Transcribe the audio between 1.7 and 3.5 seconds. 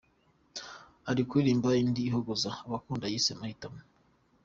indi ihogoza abakundana yise